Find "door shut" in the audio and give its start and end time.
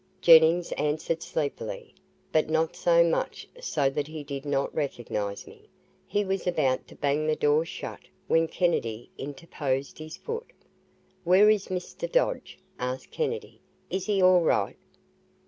7.35-7.99